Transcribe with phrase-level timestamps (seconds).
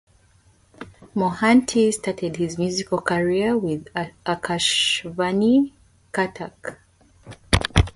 [1.15, 5.73] Mohanty started his musical career with Akashvani
[6.11, 6.77] Cuttack.